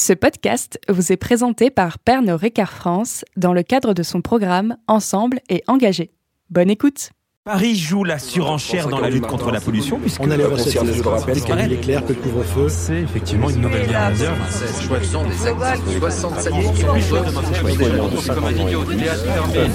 [0.00, 4.76] Ce podcast vous est présenté par Pernod Ricard France dans le cadre de son programme
[4.86, 6.12] Ensemble et engagé.
[6.50, 7.10] Bonne écoute.
[7.44, 10.84] Paris joue la surenchère dans la lutte contre la pollution puisque On a les recettes,
[10.84, 12.68] je le rappelle, qu'il est clair que le couvre-feu.
[12.68, 14.36] c'est effectivement une nouvelle guerre mondiale.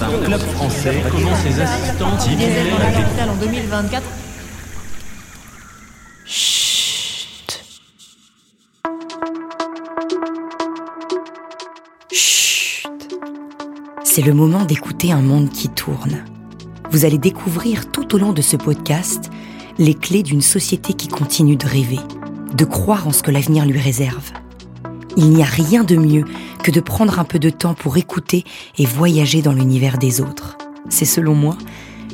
[0.00, 4.02] Un club français comment ses assistants capitale en 2024.
[14.14, 16.24] C'est le moment d'écouter un monde qui tourne.
[16.92, 19.28] Vous allez découvrir tout au long de ce podcast
[19.76, 21.98] les clés d'une société qui continue de rêver,
[22.56, 24.30] de croire en ce que l'avenir lui réserve.
[25.16, 26.24] Il n'y a rien de mieux
[26.62, 28.44] que de prendre un peu de temps pour écouter
[28.78, 30.58] et voyager dans l'univers des autres.
[30.90, 31.58] C'est selon moi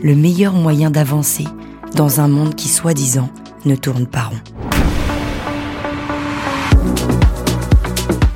[0.02, 1.44] le meilleur moyen d'avancer
[1.96, 3.28] dans un monde qui, soi-disant,
[3.66, 4.40] ne tourne pas rond.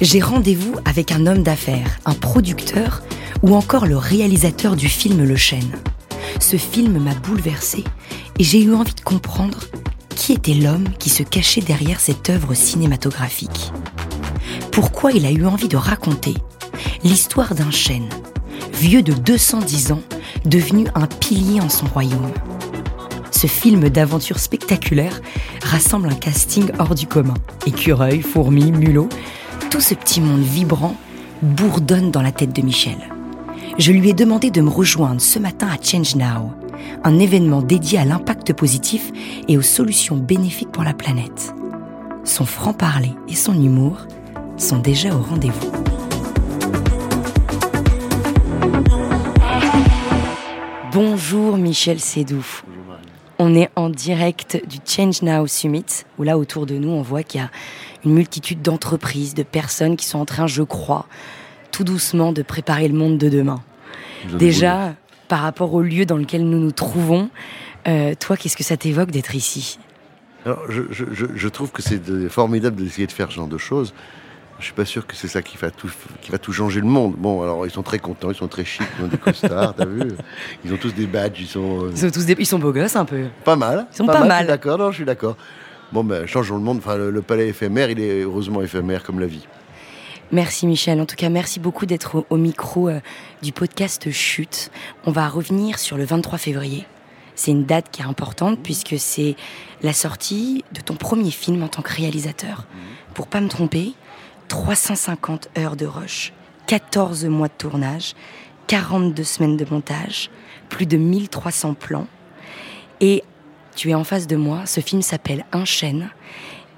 [0.02, 3.00] J'ai rendez-vous avec un homme d'affaires, un producteur
[3.44, 5.76] ou encore le réalisateur du film Le Chêne.
[6.40, 7.84] Ce film m'a bouleversé
[8.38, 9.58] et j'ai eu envie de comprendre
[10.16, 13.70] qui était l'homme qui se cachait derrière cette œuvre cinématographique.
[14.72, 16.32] Pourquoi il a eu envie de raconter
[17.02, 18.08] l'histoire d'un chêne,
[18.72, 20.02] vieux de 210 ans,
[20.46, 22.32] devenu un pilier en son royaume.
[23.30, 25.20] Ce film d'aventure spectaculaire
[25.62, 27.34] rassemble un casting hors du commun.
[27.66, 29.10] Écureuils, fourmis, mulots,
[29.70, 30.96] tout ce petit monde vibrant
[31.42, 33.13] bourdonne dans la tête de Michel.
[33.76, 36.52] Je lui ai demandé de me rejoindre ce matin à Change Now,
[37.02, 39.10] un événement dédié à l'impact positif
[39.48, 41.52] et aux solutions bénéfiques pour la planète.
[42.22, 44.06] Son franc-parler et son humour
[44.56, 45.72] sont déjà au rendez-vous.
[50.92, 52.46] Bonjour Michel Sédou.
[53.40, 57.24] On est en direct du Change Now Summit, où là autour de nous on voit
[57.24, 57.50] qu'il y a
[58.04, 61.06] une multitude d'entreprises, de personnes qui sont en train, je crois,
[61.74, 63.60] tout doucement de préparer le monde de demain.
[64.38, 64.94] Déjà,
[65.28, 67.30] par rapport au lieu dans lequel nous nous trouvons,
[67.88, 69.78] euh, toi, qu'est-ce que ça t'évoque d'être ici?
[70.46, 73.58] Alors, je, je- je- je trouve que c'est formidable d'essayer de faire ce genre de
[73.58, 73.92] choses.
[74.60, 75.90] Je suis pas sûr que c'est ça qui va tout,
[76.22, 77.14] qui va tout changer le monde.
[77.18, 79.84] Bon, alors ils sont très contents, ils sont très chics, ils ont des costards, t'as
[79.84, 80.12] vu?
[80.64, 82.72] Ils ont tous des badges, ils sont euh, Ils sont tous des- ils sont beaux
[82.72, 83.24] gosses un peu.
[83.44, 83.86] pas mal.
[83.92, 84.46] Ils sont pas mal.
[84.46, 85.36] d'accord, non, je suis d'accord.
[85.92, 86.78] Bon, ben, changeons le monde.
[86.78, 89.46] Enfin, le, le palais éphémère, il est heureusement éphémère comme la vie.
[90.32, 91.00] Merci Michel.
[91.00, 93.00] En tout cas, merci beaucoup d'être au, au micro euh,
[93.42, 94.70] du podcast Chute.
[95.04, 96.86] On va revenir sur le 23 février.
[97.34, 99.36] C'est une date qui est importante puisque c'est
[99.82, 102.66] la sortie de ton premier film en tant que réalisateur.
[103.12, 103.92] Pour pas me tromper,
[104.48, 106.32] 350 heures de rush,
[106.66, 108.14] 14 mois de tournage,
[108.66, 110.30] 42 semaines de montage,
[110.68, 112.06] plus de 1300 plans.
[113.00, 113.24] Et
[113.76, 116.10] tu es en face de moi, ce film s'appelle Un chêne.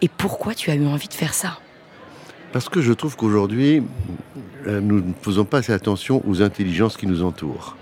[0.00, 1.58] Et pourquoi tu as eu envie de faire ça?
[2.52, 3.82] Parce que je trouve qu'aujourd'hui,
[4.66, 7.76] euh, nous ne faisons pas assez attention aux intelligences qui nous entourent.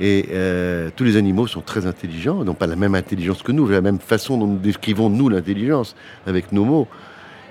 [0.00, 3.68] Et euh, tous les animaux sont très intelligents, n'ont pas la même intelligence que nous,
[3.68, 5.94] la même façon dont nous décrivons, nous, l'intelligence,
[6.26, 6.88] avec nos mots.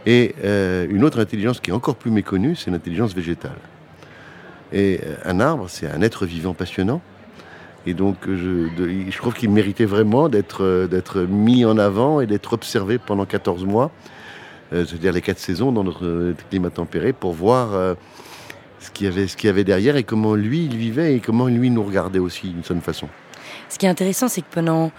[0.06, 3.58] Et euh, une autre intelligence qui est encore plus méconnue, c'est l'intelligence végétale.
[4.74, 7.02] Et un arbre, c'est un être vivant passionnant.
[7.86, 13.26] Et donc, je, trouve qu'il méritait vraiment d'être mis en avant et d'être observé pendant
[13.26, 13.92] 14 mois
[14.72, 17.96] c'est-à-dire les quatre saisons dans notre euh, climat tempéré, pour voir euh,
[18.80, 21.20] ce qu'il y avait, ce qu'il y avait derrière et comment lui il vivait et
[21.20, 23.08] comment lui nous regardait aussi d'une certaine façon.
[23.70, 24.92] Ce qui est intéressant, c'est que pendant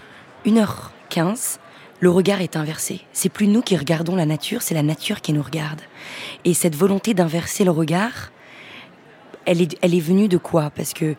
[0.45, 1.57] 1h15,
[1.99, 3.01] le regard est inversé.
[3.13, 5.81] C'est plus nous qui regardons la nature, c'est la nature qui nous regarde.
[6.45, 8.31] Et cette volonté d'inverser le regard,
[9.45, 10.69] elle est, elle est venue de quoi?
[10.69, 11.15] Parce que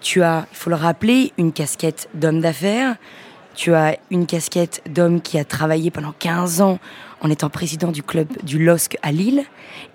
[0.00, 2.96] tu as, il faut le rappeler, une casquette d'homme d'affaires,
[3.54, 6.78] tu as une casquette d'homme qui a travaillé pendant 15 ans
[7.20, 9.44] en étant président du club du LOSC à Lille.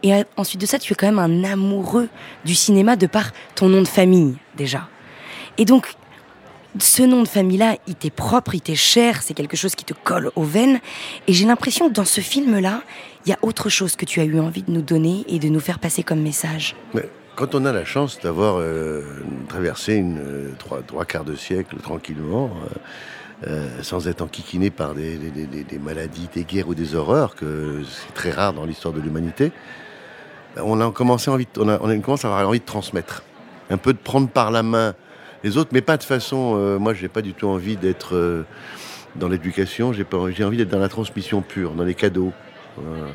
[0.03, 2.09] Et ensuite de ça, tu es quand même un amoureux
[2.45, 4.87] du cinéma de par ton nom de famille, déjà.
[5.57, 5.93] Et donc,
[6.79, 9.93] ce nom de famille-là, il t'est propre, il t'est cher, c'est quelque chose qui te
[9.93, 10.79] colle aux veines.
[11.27, 12.81] Et j'ai l'impression que dans ce film-là,
[13.25, 15.49] il y a autre chose que tu as eu envie de nous donner et de
[15.49, 16.75] nous faire passer comme message.
[17.35, 19.01] Quand on a la chance d'avoir euh,
[19.47, 22.77] traversé euh, trois, trois quarts de siècle tranquillement, euh,
[23.47, 25.17] euh, sans être enquiquiné par des,
[25.81, 29.51] maladies, des guerres ou des horreurs, que c'est très rare dans l'histoire de l'humanité,
[30.57, 33.23] on a commencé envie, on a, commencé à avoir envie de transmettre,
[33.69, 34.93] un peu de prendre par la main
[35.43, 36.55] les autres, mais pas de façon.
[36.57, 38.43] euh, moi, j'ai pas du tout envie d'être euh,
[39.15, 39.93] dans l'éducation.
[39.93, 40.05] J'ai
[40.43, 42.33] envie- d'être dans la transmission pure, dans les cadeaux.
[42.79, 43.07] Euh,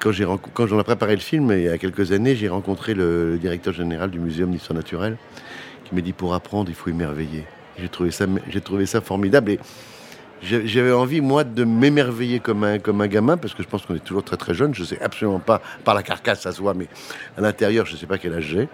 [0.00, 2.48] quand j'ai renco- quand on a préparé le film il y a quelques années, j'ai
[2.48, 5.18] rencontré le, le directeur général du Muséum d'histoire naturelle
[5.84, 7.44] qui m'a dit pour apprendre, il faut émerveiller.
[7.78, 9.60] J'ai trouvé ça, j'ai trouvé ça formidable et
[10.42, 13.94] J'avais envie, moi, de m'émerveiller comme un, comme un gamin, parce que je pense qu'on
[13.94, 14.74] est toujours très très jeune.
[14.74, 16.86] Je sais absolument pas, par la carcasse, ça se voit, mais
[17.38, 18.68] à l'intérieur, je sais pas quel âge j'ai.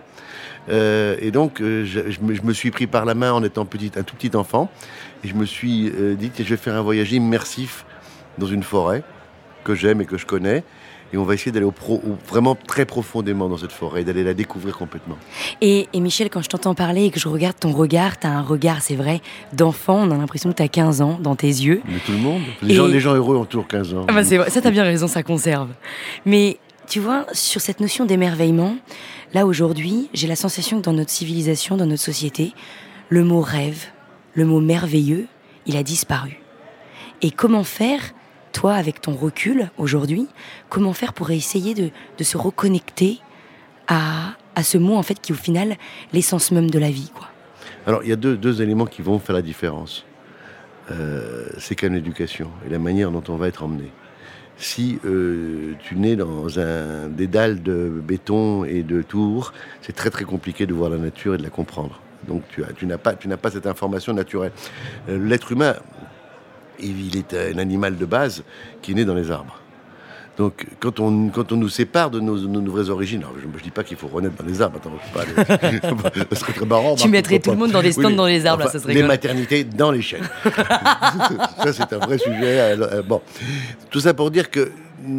[0.69, 4.03] Euh, et donc, euh, je, me, suis pris par la main en étant petit, un
[4.03, 4.69] tout petit enfant,
[5.23, 7.85] et je me suis euh, dit je vais faire un voyage immersif
[8.39, 9.03] dans une forêt
[9.65, 10.65] que j'aime et que je connais.
[11.13, 14.23] Et on va essayer d'aller au pro- au- vraiment très profondément dans cette forêt, d'aller
[14.23, 15.17] la découvrir complètement.
[15.61, 18.43] Et, et Michel, quand je t'entends parler et que je regarde ton regard, t'as un
[18.43, 19.21] regard, c'est vrai,
[19.53, 19.97] d'enfant.
[19.97, 21.83] On a l'impression que t'as 15 ans dans tes yeux.
[21.89, 22.43] Mais tout le monde.
[22.63, 24.05] Les, Et- gens, les gens heureux ont toujours 15 ans.
[24.09, 25.69] Ah bah c'est vrai, ça t'as bien raison, ça conserve.
[26.25, 26.59] Mais
[26.89, 28.77] tu vois, sur cette notion d'émerveillement,
[29.35, 32.53] là aujourd'hui, j'ai la sensation que dans notre civilisation, dans notre société,
[33.09, 33.87] le mot rêve,
[34.35, 35.27] le mot merveilleux,
[35.67, 36.41] il a disparu.
[37.23, 38.01] Et comment faire,
[38.53, 40.29] toi, avec ton recul aujourd'hui,
[40.69, 41.91] comment faire pour essayer de,
[42.23, 43.19] se reconnecter
[43.89, 45.77] à, à ce mot, en fait, qui est au final
[46.13, 47.29] l'essence même de la vie, quoi.
[47.87, 50.05] Alors, il y a deux, deux éléments qui vont faire la différence.
[50.91, 53.91] Euh, c'est qu'à l'éducation et la manière dont on va être emmené.
[54.57, 60.25] Si euh, tu nais dans un dédale de béton et de tours, c'est très très
[60.25, 62.01] compliqué de voir la nature et de la comprendre.
[62.29, 62.43] Donc
[62.77, 64.53] tu n'as pas, tu n'as pas cette information naturelle.
[65.09, 65.77] Euh, L'être humain,
[66.83, 68.43] il est un animal de base
[68.83, 69.57] qui est né dans les arbres.
[70.39, 73.47] Donc, quand on, quand on nous sépare de nos, de nos vraies origines, alors je
[73.47, 75.13] ne dis pas qu'il faut renaître dans les arbres, attends, je sais
[75.45, 75.81] pas, aller-
[76.31, 76.95] ce serait très marrant.
[76.95, 78.93] Tu mettrais tout le monde dans des stands Oui, dans les arbres, là, ça serait
[78.95, 79.09] rigolo.
[79.09, 80.27] maternités dans les chênes.
[80.45, 82.61] ça, c'est un vrai sujet.
[82.61, 83.21] euh, euh, bon,
[83.91, 84.71] tout ça pour dire que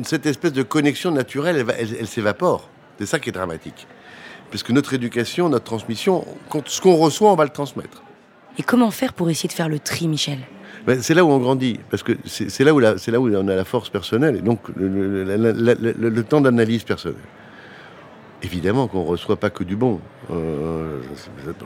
[0.04, 2.70] cette espèce de connexion naturelle, elle, elle- elle s'évapore.
[2.98, 3.88] C'est ça qui est dramatique.
[4.50, 8.02] Parce que notre éducation, notre transmission, quand- ce qu'on reçoit, on va le transmettre.
[8.58, 10.40] Et comment faire pour essayer de faire le tri, Michel?
[11.02, 13.48] C'est là où on grandit, parce que c'est là, où la- c'est là où on
[13.48, 17.20] a la force personnelle, et donc le, temps d'analyse personnelle.
[18.44, 20.00] Évidemment qu'on ne reçoit pas que du bon.
[20.32, 21.00] Euh,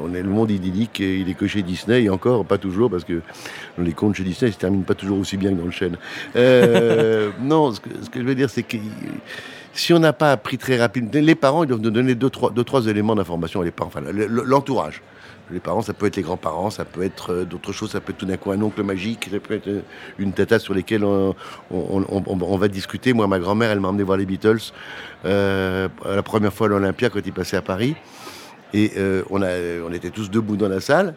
[0.01, 2.89] on est le monde idyllique, et il est que chez Disney, et encore pas toujours,
[2.89, 3.21] parce que
[3.77, 5.97] les contes chez Disney ne se terminent pas toujours aussi bien que dans le chêne.
[6.35, 8.77] Euh, non, ce que, ce que je veux dire, c'est que
[9.75, 12.49] si on n'a pas appris très rapidement, les parents ils doivent nous donner deux, trois,
[12.49, 13.91] deux, trois éléments d'information, les parents,
[14.29, 15.01] l'entourage.
[15.51, 18.13] Les parents, ça peut être les grands-parents, ça peut être euh, d'autres choses, ça peut
[18.13, 19.81] être tout d'un coup un oncle magique, ça peut être euh,
[20.17, 20.73] une tata sur
[21.69, 23.13] on- on- on va discuter.
[23.13, 24.57] Moi, ma grand-mère, elle m'a emmené voir les Beatles
[25.25, 27.95] euh, la première fois à l'Olympia quand ils passaient à Paris.
[28.73, 29.49] Et euh, on, a,
[29.87, 31.13] on était tous debout dans la salle.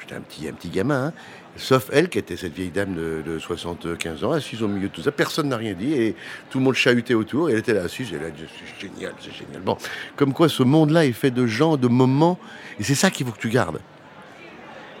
[0.00, 1.12] J'étais un petit, un petit gamin, hein.
[1.56, 4.92] Sauf elle qui était cette vieille dame de, de 75 ans, assise au milieu de
[4.92, 5.12] tout ça.
[5.12, 6.14] Personne n'a rien dit et
[6.50, 7.50] tout le monde chahutait autour.
[7.50, 8.10] Et elle était là assise.
[8.12, 9.62] Elle a dit C'est génial, c'est génial.
[9.62, 9.76] Bon,
[10.16, 12.38] comme quoi ce monde-là est fait de gens, de moments.
[12.78, 13.80] Et c'est ça qu'il faut que tu gardes.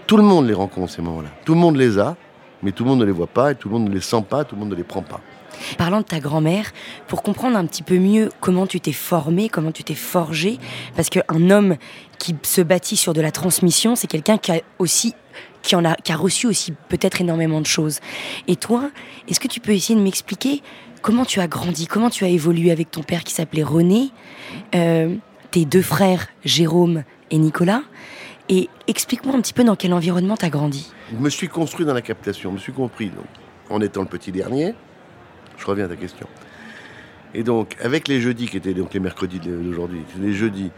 [0.06, 1.30] Tout le monde les rencontre, ces moments-là.
[1.44, 2.16] Tout le monde les a,
[2.62, 4.24] mais tout le monde ne les voit pas, et tout le monde ne les sent
[4.28, 5.20] pas, tout le monde ne les prend pas.
[5.78, 6.72] Parlant de ta grand-mère,
[7.08, 10.58] pour comprendre un petit peu mieux comment tu t'es formé, comment tu t'es forgé,
[10.96, 11.76] parce qu'un homme
[12.18, 15.14] qui se bâtit sur de la transmission, c'est quelqu'un qui a aussi
[15.62, 18.00] qui en a, reçu aussi peut-être énormément de choses.
[18.48, 18.90] Et toi,
[19.28, 20.62] est-ce que tu peux essayer de m'expliquer
[21.00, 24.10] comment tu as grandi, comment tu as évolué avec ton père qui s'appelait René,
[24.74, 25.14] euh,
[25.50, 27.82] tes deux frères Jérôme et Nicolas,
[28.48, 30.90] et explique-moi un petit peu dans quel environnement tu as grandi.
[31.12, 33.24] Je me suis construit dans la captation, je me suis compris donc,
[33.70, 34.74] en étant le petit dernier.
[35.56, 36.26] Je reviens à ta question.
[37.34, 40.70] Et donc, avec les jeudis, qui étaient donc les mercredis d'aujourd'hui, les jeudis,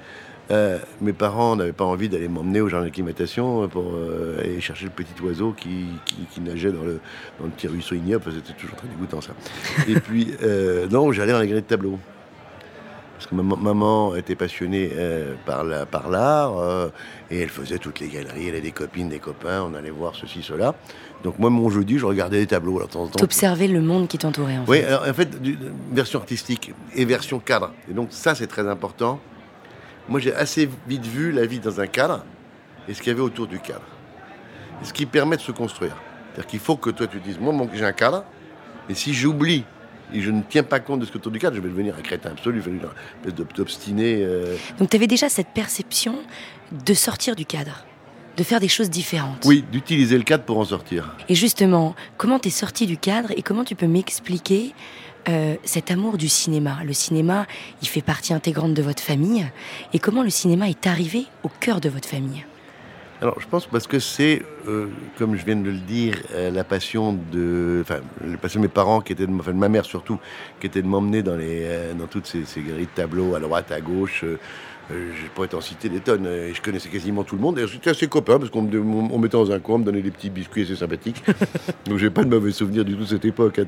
[0.51, 4.85] euh, mes parents n'avaient pas envie d'aller m'emmener au jardin d'acclimatation pour euh, aller chercher
[4.85, 7.01] le petit oiseau qui, qui, qui nageait dans le,
[7.39, 8.25] dans le petit ruisseau ignoble.
[8.35, 9.33] C'était toujours très dégoûtant, ça.
[9.89, 11.99] Et puis, euh, non, j'allais dans les galeries de tableaux.
[13.17, 14.91] Parce que maman, maman était passionnée
[15.47, 16.91] par la- par l'art
[17.31, 18.49] et elle faisait toutes les galeries.
[18.49, 19.63] Elle avait des copines, des copains.
[19.63, 20.75] On allait voir ceci, cela.
[21.23, 22.77] Donc moi, mon jeudi, je regardais les tableaux.
[22.77, 24.87] Alors, de temps en temps, T'observais le monde qui t'entourait en oui, fait.
[24.87, 25.57] alors, en fait, du-
[25.93, 27.73] version artistique et version cadre.
[27.89, 29.21] Et donc ça, c'est très important.
[30.09, 32.25] Moi, j'ai assez vite vu la vie dans un cadre
[32.89, 33.83] et ce qu'il y avait autour du cadre.
[34.83, 35.97] Et ce qui permet de se construire.
[36.33, 38.25] C'est-à-dire qu'il faut que toi, tu te dises, moi, j'ai un cadre,
[38.89, 39.65] et si j'oublie
[40.13, 41.97] et je ne tiens pas compte de ce que autour du cadre, je vais devenir
[41.97, 44.19] un crétin absolu, je vais devenir une espèce d'ob- d'obstiné.
[44.21, 44.57] euh.
[44.79, 46.17] Donc tu avais déjà cette perception
[46.73, 47.85] de sortir du cadre,
[48.37, 49.45] de faire des choses différentes.
[49.47, 51.15] Oui, d'utiliser le cadre pour en sortir.
[51.31, 54.75] Et justement, comment t'es sorti du cadre et comment tu peux m'expliquer
[55.29, 57.47] euh, cet amour du cinéma Le cinéma,
[57.83, 59.47] il fait partie intégrante de votre famille.
[59.93, 62.45] Et comment le cinéma est arrivé au cœur de votre famille?
[63.23, 64.89] Alors, je pense parce que c'est, euh,
[65.19, 68.73] comme je viens de le dire, euh, la passion de, enfin, la passion de mes
[68.73, 70.19] parents, qui était, de, enfin, de ma mère surtout,
[70.61, 73.73] qui était de m'emmener dans les, dans toutes ces, ces galeries de tableaux, à droite,
[73.73, 74.25] à gauche.
[74.91, 76.27] Euh, je pourrais t'en citer des tonnes.
[76.27, 77.59] euh, Et je connaissais quasiment tout le monde.
[77.59, 80.03] Et j'étais assez copain parce qu'on me, on, mettait dans un coin, on me donnait
[80.03, 81.23] des petits biscuits assez sympathiques.
[81.87, 83.59] Donc j'ai pas de mauvais souvenirs du tout de cette époque.
[83.59, 83.67] Hein,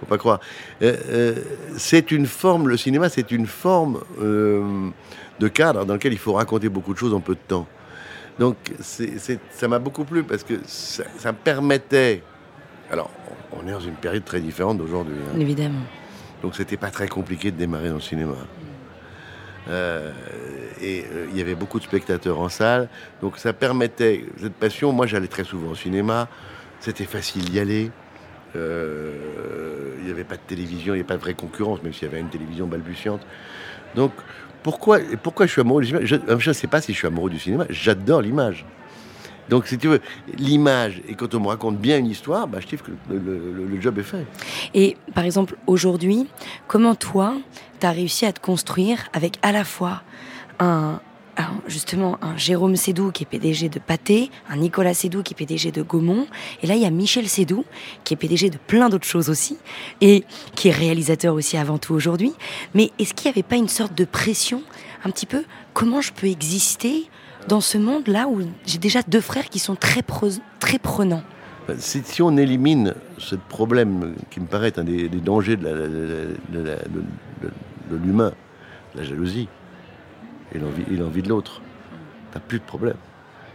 [0.00, 0.40] faut pas croire.
[0.82, 1.34] Euh, euh,
[1.76, 6.68] c'est une forme, le cinéma, c'est une forme de cadre dans lequel il faut raconter
[6.68, 7.66] beaucoup de choses en peu de temps.
[8.38, 8.56] Donc
[9.50, 12.22] ça m'a beaucoup plu parce que ça, ça me permettait
[12.90, 13.10] Alors,
[13.52, 15.14] on est dans une période très différente d'aujourd'hui.
[15.34, 15.38] hein.
[15.40, 15.80] Évidemment.
[16.42, 18.34] Donc c'était pas très compliqué de démarrer dans le cinéma.
[19.68, 20.12] Euh,
[20.80, 22.88] et euh, il y avait beaucoup de spectateurs en salle,
[23.20, 24.92] donc ça permettait cette passion.
[24.92, 26.28] Moi, j'allais très souvent au cinéma,
[26.80, 27.90] c'était facile d'y aller.
[28.54, 29.12] Euh,
[29.98, 32.06] il n'y avait pas de télévision, il n'y avait pas de vraie concurrence, même s'il
[32.06, 33.22] y avait une télévision balbutiante.
[33.94, 34.12] Donc
[34.62, 36.06] pourquoi, pourquoi je suis amoureux du cinéma?
[36.06, 38.64] Je ne sais pas si je suis amoureux du cinéma, j'adore l'image.
[39.48, 40.00] Donc si tu veux,
[40.38, 43.98] l'image, et quand on me raconte bien une histoire, bah, je trouve que le job
[43.98, 44.26] est fait.
[44.74, 46.26] Et par exemple, aujourd'hui,
[46.66, 47.36] comment toi,
[47.78, 50.02] tu as réussi à te construire avec à la fois
[50.58, 51.00] un,
[51.66, 55.70] justement un Jérôme Sédou qui est PDG de Pathé, un Nicolas Sédou qui est PDG
[55.70, 56.26] de Gaumont,
[56.62, 57.64] et là il y a Michel Sédou
[58.04, 59.58] qui est PDG de plein d'autres choses aussi,
[60.00, 62.32] et qui est réalisateur aussi avant tout aujourd'hui.
[62.74, 64.62] Mais est-ce qu'il n'y avait pas une sorte de pression,
[65.04, 67.04] un petit peu, comment je peux exister
[67.48, 70.02] dans ce monde-là où j'ai déjà deux frères qui sont très,
[70.58, 71.22] très prenants?
[71.78, 76.64] Si, si on élimine ce problème qui me paraît un des, dangers de la- de
[76.64, 76.76] la-
[77.42, 77.50] de-
[77.90, 78.32] de l'humain,
[78.94, 79.48] la jalousie
[80.54, 81.60] et l'envie, de l'autre,
[82.32, 82.96] t'as plus de problème.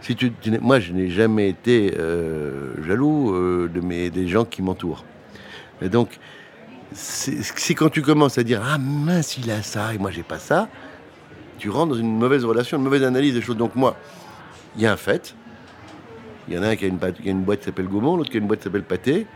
[0.00, 4.62] Si tu, moi, je n'ai jamais été euh, jaloux euh, de mes, des gens qui
[4.62, 5.04] m'entourent.
[5.80, 6.18] Et donc,
[6.92, 10.38] c'est quand tu commences à dire ah mince il a ça et moi j'ai pas
[10.38, 10.68] ça,
[11.58, 13.56] tu rentres dans une mauvaise relation, une mauvaise analyse des choses.
[13.56, 13.96] Donc moi,
[14.76, 15.34] il y a un fait,
[16.48, 18.36] il y en a un qui a une, qui boîte qui s'appelle Gaumont, l'autre qui
[18.36, 19.26] a une boîte qui s'appelle Pâté.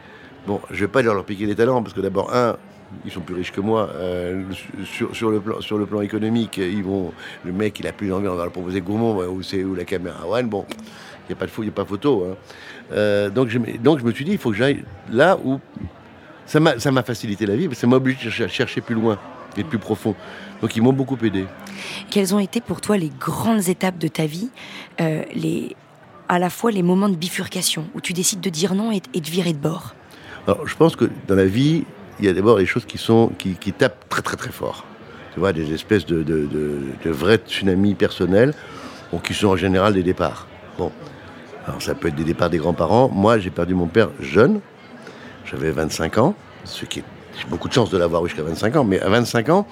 [0.47, 2.57] Bon, je vais pas leur, leur piquer des talents parce que d'abord, un,
[3.05, 3.91] ils sont plus riches que moi.
[3.95, 4.43] euh,
[4.85, 7.13] sur, sur le plan, sur le plan économique, ils vont,
[7.45, 9.85] le mec, il a plus envie, on va leur proposer Gaumont ou, c'est, ou la
[9.85, 10.49] caméra One.
[10.49, 12.27] Bon, il n'y a pas de fou, il n'y a pas photo.
[12.31, 12.37] hein.
[12.93, 15.59] Euh, donc, je, me- donc je me suis dit, il faut que j'aille là où
[16.47, 18.81] ça m'a, ça m'a facilité la vie, parce que ça m'a obligé de chercher, chercher
[18.81, 19.19] plus loin
[19.57, 20.15] et plus profond.
[20.61, 21.47] Donc ils m'ont beaucoup aidé.
[22.11, 24.51] Quelles ont été pour toi les grandes étapes de ta vie,
[25.01, 25.75] euh, les,
[26.29, 29.21] à la fois les moments de bifurcation où tu décides de dire non et, et
[29.21, 29.95] de virer de bord?
[30.47, 31.85] Alors, je pense que dans la vie,
[32.19, 34.85] il y a d'abord des choses qui, sont, qui, tapent très très très fort.
[35.35, 38.55] Tu vois, des espèces de, de, de- vrais tsunamis personnels,
[39.13, 40.47] bon, qui sont en général des départs.
[40.79, 40.91] Bon,
[41.67, 43.09] alors ça peut être des départs des grands-parents.
[43.09, 44.61] Moi, j'ai perdu mon père jeune,
[45.45, 47.05] j'avais 25 ans, ce qui est
[47.39, 49.67] j'ai beaucoup de chance de l'avoir jusqu'à 25 ans, mais à 25 ans,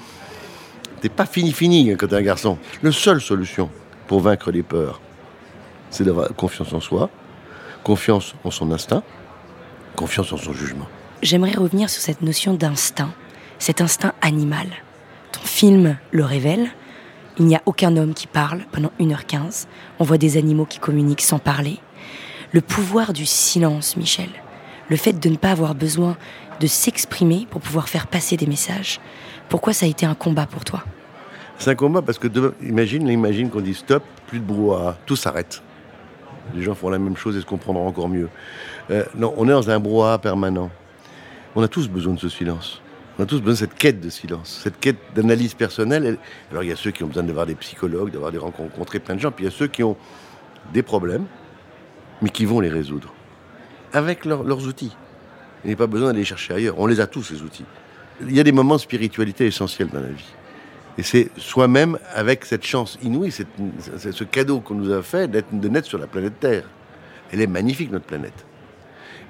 [1.00, 2.58] t'es pas fini fini hein, quand t'es un garçon.
[2.82, 3.70] La seule solution
[4.06, 5.00] pour vaincre les peurs,
[5.90, 7.08] c'est d'avoir confiance en soi,
[7.82, 9.02] confiance en son instinct,
[9.96, 10.88] confiance en son jugement.
[11.24, 13.14] J'aimerais revenir sur cette notion d'instinct,
[13.58, 14.66] cet instinct animal.
[15.32, 16.68] Ton film le révèle.
[17.38, 19.64] Il n'y a aucun homme qui parle pendant 1h15.
[19.98, 21.78] On voit des animaux qui communiquent sans parler.
[22.52, 24.28] Le pouvoir du silence, Michel.
[24.90, 26.18] Le fait de ne pas avoir besoin
[26.60, 29.00] de s'exprimer pour pouvoir faire passer des messages.
[29.48, 30.84] Pourquoi ça a été un combat pour toi?
[31.58, 32.28] C'est un combat parce que
[32.62, 35.62] imagine, imagine qu'on dit stop, plus de brouhaha, tout s'arrête.
[36.54, 38.28] Les gens font la même chose et se comprendront encore mieux.
[38.90, 40.70] Euh, non, on est dans un brouhaha permanent.
[41.56, 42.80] On a tous besoin de ce silence.
[43.18, 46.04] On a tous besoin de cette quête de silence, cette quête d'analyse personnelle.
[46.04, 46.18] Elle-
[46.50, 49.14] Alors il y a ceux qui ont besoin d'avoir des psychologues, d'avoir des rencontrer plein
[49.14, 49.96] de gens, puis il y a ceux qui ont
[50.72, 51.26] des problèmes,
[52.22, 53.12] mais qui vont les résoudre
[53.92, 54.96] avec leurs- outils.
[55.64, 56.74] Il n'y a pas besoin d'aller chercher ailleurs.
[56.78, 57.64] On les a tous ces outils.
[58.20, 60.34] Il y a des moments de spiritualité essentiels dans la vie.
[60.98, 65.88] Et c'est soi-même avec cette chance inouïe, ce cadeau qu'on nous a fait de naître
[65.88, 66.64] sur la planète Terre.
[67.32, 68.44] Elle est magnifique, notre planète.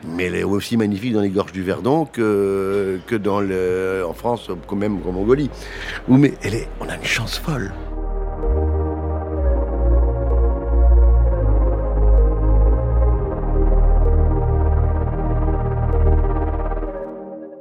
[0.07, 4.13] Mais elle est aussi magnifique dans les gorges du Verdon que, que dans le, en
[4.13, 5.51] France, quand même en Mongolie.
[6.09, 7.73] Mais elle est, on a une chance folle.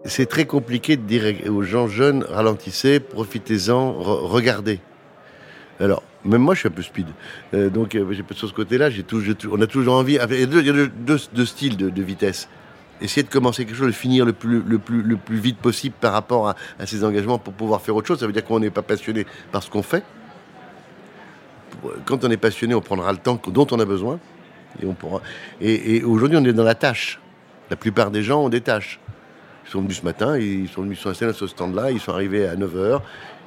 [0.05, 4.79] C'est très compliqué de dire aux gens jeunes, ralentissez, profitez-en, re- regardez.
[5.79, 7.07] Alors, même moi, je suis un peu speed.
[7.53, 8.89] Euh, donc, euh, sur ce côté-là,
[9.51, 10.13] on a toujours envie.
[10.29, 12.47] Il y a deux, styles de, vitesse.
[13.01, 14.63] Essayer de commencer quelque chose, de finir le plus,
[15.29, 18.19] vite possible par rapport à, à ses engagements pour pouvoir faire autre chose.
[18.19, 20.03] Ça veut dire qu'on n'est pas passionné par ce qu'on fait.
[21.81, 24.19] Pour- Quand on est passionné, on prendra le temps dont on a besoin.
[25.61, 27.19] Et, aujourd'hui, on est dans la tâche.
[27.69, 28.99] La plupart des gens ont des tâches.
[29.65, 32.11] Ils sont venus ce matin, ils sont venus sur installés à ce stand-là, ils sont
[32.11, 32.99] arrivés à 9h,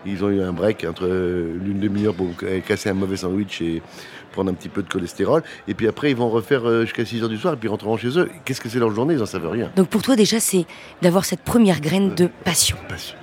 [0.07, 2.29] ils ont eu un break entre euh, l'une demi-heure pour
[2.67, 3.83] casser un mauvais sandwich et
[4.33, 7.29] prendre un petit peu de cholestérol, et puis après ils vont refaire euh, jusqu'à 6h
[7.29, 8.29] du soir, et puis rentreront chez eux.
[8.45, 9.15] Qu'est-ce que c'est leur journée?
[9.15, 9.71] Ils n'en savent rien.
[9.77, 10.67] Donc pour toi déjà, c'est
[11.03, 12.77] d'avoir cette première graine de passion.
[12.89, 13.17] Passion.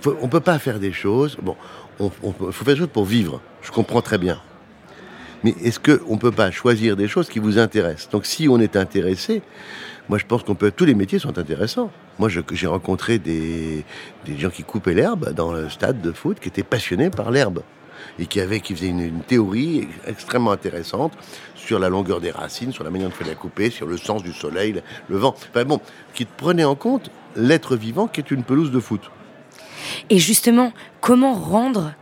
[0.00, 1.36] Faut- on peut pas faire des choses.
[1.42, 1.56] Bon,
[2.00, 3.40] on, on peut- faut faire des choses pour vivre.
[3.62, 4.40] Je comprends très bien.
[5.44, 8.08] Mais est-ce qu'on peut pas choisir des choses qui vous intéressent?
[8.10, 9.42] Donc, si on est intéressé,
[10.08, 10.72] moi, je pense qu'on peut.
[10.74, 11.90] Tous les métiers sont intéressants.
[12.18, 13.84] Moi, j'ai rencontré des,
[14.26, 17.62] des gens qui coupaient l'herbe dans le stade de foot, qui étaient passionnés par l'herbe.
[18.18, 21.12] et qui, avait, qui faisait une, théorie extrêmement intéressante
[21.54, 24.22] sur la longueur des racines, sur la manière de faire la couper, sur le sens
[24.22, 25.34] du soleil, le, le vent.
[25.50, 25.80] Enfin bon,
[26.14, 29.10] qui prenait en compte l'être vivant qui est une pelouse de foot.
[30.10, 31.92] Et justement, comment rendre...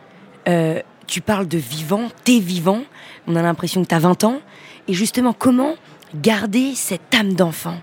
[0.48, 2.82] euh, tu parles de vivant, t'es vivant,
[3.26, 4.40] on a l'impression que t'as 20 ans,
[4.88, 5.74] et justement, comment
[6.14, 7.80] garder cette âme d'enfant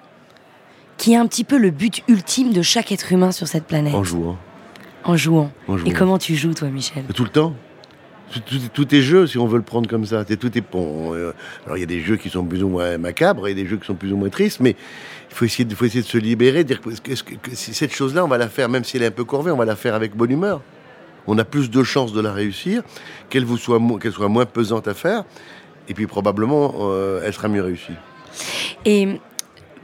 [0.98, 3.96] qui est un petit peu le but ultime de chaque être humain sur cette planète
[3.96, 4.38] En jouant.
[5.06, 5.52] En jouant.
[5.68, 5.90] En jouant.
[5.90, 7.56] Et comment tu joues, toi, Michel Tout le temps.
[8.32, 10.24] Tout, tout- tout est jeu, si on veut le prendre comme ça.
[10.28, 11.16] C'est- Tout est bon.
[11.16, 11.32] euh,
[11.66, 13.78] Alors il y a des jeux qui sont plus ou moins macabres et des jeux
[13.78, 14.76] qui sont plus ou moins tristes, mais
[15.32, 17.56] il faut essayer, de- faut essayer de se libérer, de dire que, que- que- que
[17.56, 19.58] si cette chose-là, on va la faire, même si elle est un peu corvée, on
[19.58, 20.62] va la faire avec bonne humeur.
[21.28, 22.84] On a plus de chances de la réussir,
[23.30, 23.80] qu'elle soit,
[24.12, 25.24] soit moins pesante à faire,
[25.88, 27.94] et puis probablement euh, elle sera mieux réussie.
[28.86, 29.20] Et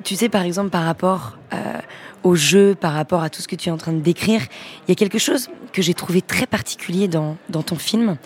[0.03, 1.57] tu sais, par exemple, par rapport euh,
[2.23, 4.41] au jeu, par rapport à tout ce que tu es en train de décrire,
[4.87, 8.17] il y a quelque chose que j'ai trouvé très particulier dans, dans ton film.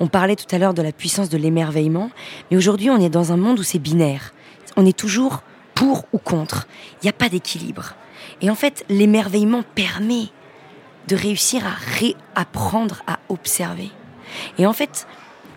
[0.00, 2.10] On parlait tout à l'heure de la puissance de l'émerveillement,
[2.50, 4.32] mais aujourd'hui, on est dans un monde où c'est binaire.
[4.76, 5.42] On est toujours
[5.74, 6.66] pour ou contre.
[7.02, 7.94] Il n'y a pas d'équilibre.
[8.40, 10.28] Et en fait, l'émerveillement permet
[11.08, 11.72] de réussir à
[12.34, 13.90] réapprendre à observer.
[14.58, 15.06] Et en fait,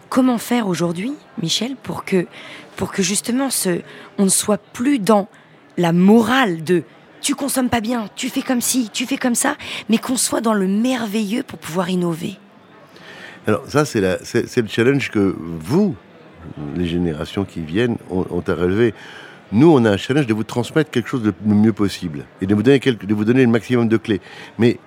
[0.10, 2.28] comment faire aujourd'hui, Michel, pour que,
[2.76, 3.82] pour que justement ce,
[4.18, 5.28] on ne soit plus dans
[5.78, 6.84] la morale de
[7.22, 9.58] tu consommes pas bien, tu fais comme ci, tu fais comme ça,
[9.90, 12.38] mais qu'on soit dans le merveilleux pour pouvoir innover.
[13.48, 15.96] Alors ça, c'est le challenge que vous,
[16.76, 18.94] les générations qui viennent, ont, à relever.
[19.52, 22.46] Nous, on a un challenge de vous transmettre quelque chose de le mieux possible et
[22.46, 24.22] de vous donner, de vous donner le maximum de clés.
[24.60, 24.78] Mais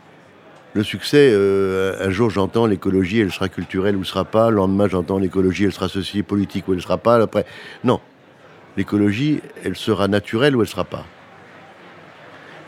[0.74, 4.50] le succès, euh, un jour j'entends l'écologie, elle sera culturelle ou sera pas.
[4.50, 7.16] Le lendemain, j'entends l'écologie, elle sera ceci, politique ou elle sera pas.
[7.16, 7.46] Après,
[7.84, 8.00] non.
[8.76, 11.04] L'écologie, elle sera naturelle ou elle sera pas.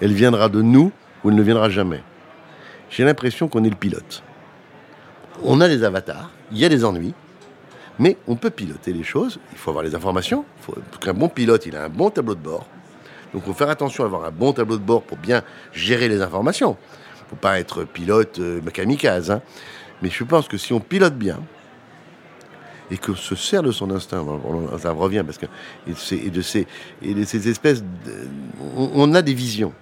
[0.00, 0.92] Elle viendra de nous
[1.22, 2.02] ou elle ne viendra jamais.
[2.88, 4.22] J'ai l'impression qu'on est le pilote
[5.42, 7.14] on a des avatars, il y a des ennuis,
[7.98, 9.38] mais on peut piloter les choses.
[9.52, 10.44] Il faut avoir les informations.
[10.68, 12.66] Il qu'un bon pilote, il a un bon tableau de bord.
[13.32, 15.42] Donc, il faut faire attention à avoir un bon tableau de bord pour bien
[15.72, 16.76] gérer les informations.
[17.30, 19.30] Faut pas être pilote euh, kamikaze.
[19.30, 19.40] hein.
[20.02, 21.38] Mais je pense que si on pilote bien
[22.90, 24.24] et qu'on se sert de son instinct,
[24.78, 25.46] ça revient parce que
[25.86, 27.86] de ces, espèces, de-
[28.76, 29.72] on, a des visions.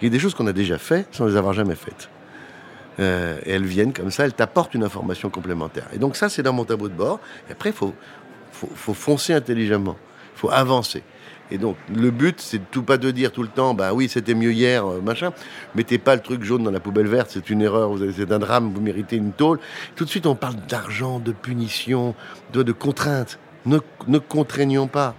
[0.00, 2.08] Il y a des choses qu'on a déjà faites sans les avoir jamais faites.
[3.00, 5.88] Euh, elles viennent comme ça, elles t'apportent une information complémentaire.
[5.92, 7.18] Et donc ça, c'est dans mon tableau de bord.
[7.48, 7.94] Et après, il faut,
[8.52, 9.96] faut foncer intelligemment.
[10.36, 11.02] Il faut avancer.
[11.50, 14.08] Et donc, le but, c'est de tout pas de dire tout le temps, bah oui,
[14.08, 15.32] c'était mieux hier, euh, machin.
[15.76, 18.72] Mettez pas le truc jaune dans la poubelle verte, c'est une erreur, c'est un drame,
[18.74, 19.60] vous méritez une tôle.
[19.94, 22.14] Tout de suite, on parle d'argent, de punition,
[22.52, 23.38] de, de contraintes.
[23.64, 23.78] Ne,
[24.08, 25.14] ne contraignons pas.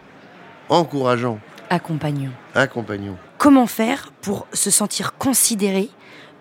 [0.70, 2.32] Encourageons, Accompagnons.
[2.56, 3.18] accompagnons.
[3.38, 5.90] Comment faire pour se sentir considéré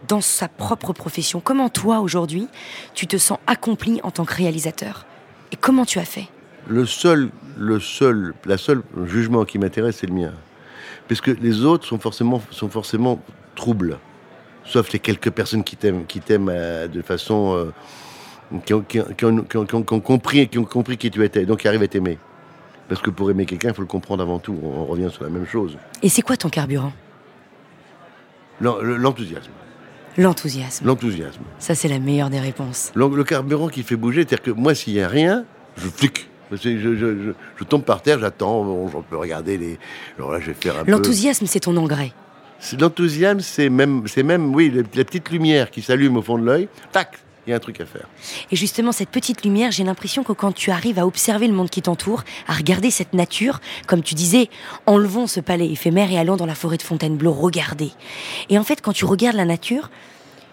[0.08, 1.40] dans sa propre profession?
[1.40, 2.48] Comment toi, aujourd'hui,
[2.94, 5.04] tu te sens accompli en tant que réalisateur?
[5.52, 6.28] Et comment tu as fait?
[6.68, 10.32] Le seul, le seul, la seule jugement qui m'intéresse, c'est le mien.
[11.08, 13.20] Parce que les autres sont forcément, sont forcément
[13.54, 13.98] troubles.
[14.64, 18.98] Sauf les quelques personnes qui t'aiment, qui t'aiment euh, de façon, euh, qui, ont, qui
[19.00, 21.24] ont- qui ont- qui ont- qui ont- qui ont compris, qui ont compris qui tu
[21.24, 22.18] étais, donc qui arrivent à t'aimer.
[22.88, 24.58] Parce que pour aimer quelqu'un, il faut le comprendre avant tout.
[24.62, 25.76] On revient sur la même chose.
[26.02, 26.92] Et c'est quoi ton carburant?
[28.60, 29.50] L'en- le- L'enthousiasme.
[30.18, 30.86] L'enthousiasme.
[30.86, 31.42] L'enthousiasme.
[31.58, 32.90] Ça, c'est la meilleure des réponses.
[32.94, 35.44] Le, le carburant qui fait bouger, c'est-à-dire que moi, s'il n'y a rien,
[35.76, 36.28] je flic.
[36.52, 39.78] Je, je, je- je- je tombe par terre, j'attends, bon, je peux regarder les.
[40.18, 40.90] Alors là, je vais faire un peu.
[40.90, 42.12] L'enthousiasme, c'est ton engrais.
[42.60, 46.38] C'est- L'enthousiasme, c'est même, c'est même, oui, la, la petite lumière qui s'allume au fond
[46.38, 46.68] de l'œil.
[46.92, 48.06] Tac, il y a un truc à faire.
[48.50, 51.68] Et justement, cette petite lumière, j'ai l'impression que quand tu arrives à observer le monde
[51.68, 54.48] qui t'entoure, à regarder cette nature, comme tu disais,
[54.86, 57.90] enlevons ce palais éphémère et allons dans la forêt de Fontainebleau, regarder.
[58.50, 59.90] Et en fait, quand tu regardes la nature,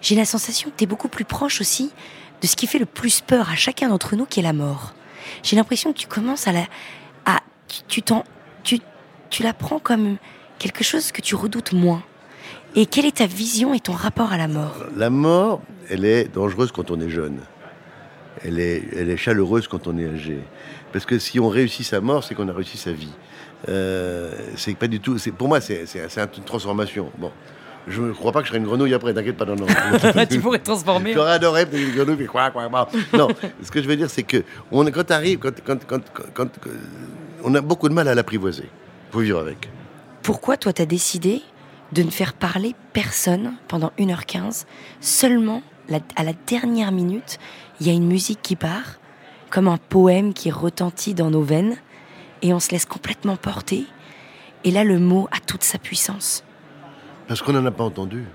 [0.01, 1.91] j'ai la sensation que tu es beaucoup plus proche aussi
[2.41, 4.93] de ce qui fait le plus peur à chacun d'entre nous, qui est la mort.
[5.43, 6.65] J'ai l'impression que tu commences à la...
[7.25, 7.39] À,
[7.88, 8.13] tu, tu,
[8.63, 8.79] tu,
[9.29, 10.17] tu la prends comme
[10.59, 12.03] quelque chose que tu redoutes moins.
[12.75, 14.75] Et quelle est ta vision et ton rapport à la mort?
[14.95, 17.39] La mort, elle est dangereuse quand on est jeune.
[18.43, 20.39] Elle est, elle est chaleureuse quand on est âgé.
[20.91, 23.13] Parce que si on réussit sa mort, c'est qu'on a réussi sa vie.
[23.69, 25.17] Euh, c'est pas du tout.
[25.38, 25.86] Pour moi, c'est
[26.38, 27.12] une transformation.
[27.17, 27.31] Bon,
[27.87, 29.13] je ne crois pas que je serai une grenouille après.
[29.13, 29.65] T'inquiète pas, non, non.
[30.29, 31.13] Tu pourrais te transformer.
[31.13, 32.89] J'aurais adoré une grenouille, puis quoi, quoi, quoi.
[33.13, 33.27] Non,
[33.61, 36.59] ce que je veux dire, c'est que on, quand t'arrives, quand, quand, quand, quand, quand-
[36.61, 36.69] quand-
[37.43, 38.69] on a beaucoup de mal à l'apprivoiser.
[39.11, 39.69] Faut vivre avec.
[40.21, 41.41] Pourquoi toi t'as décidé
[41.91, 44.65] de ne faire parler personne pendant 1h15
[45.01, 47.37] Seulement, la- à la dernière minute,
[47.81, 48.99] il y a une musique qui part,
[49.49, 51.75] comme un poème qui retentit dans nos veines,
[52.41, 53.85] et on se laisse complètement porter.
[54.63, 56.43] Et là, le mot a toute sa puissance.
[57.27, 58.25] Parce qu'on n'en a pas entendu.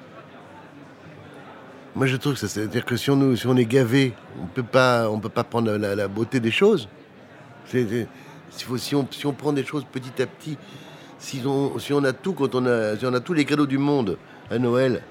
[1.94, 5.18] Moi, je trouve que ça, c'est-à-dire que si on, est gavé, on peut pas, on
[5.18, 6.88] peut pas prendre la, beauté des choses.
[7.66, 10.56] Si, on, prend des choses petit à petit,
[11.18, 14.16] si on, a tout, quand on a, si on a tous les cadeaux du monde
[14.50, 15.02] à Noël,